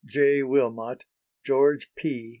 "J. 0.03 0.41
Wilmot." 0.41 1.05
"George 1.43 1.93
P." 1.93 2.29